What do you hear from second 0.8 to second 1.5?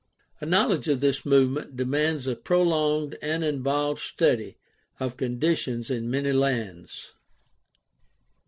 of this